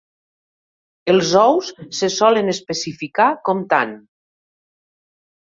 Els 1.13 1.33
ous 1.41 1.69
se 1.97 2.09
solen 2.15 2.49
especificar 2.55 3.29
comptant. 3.51 3.95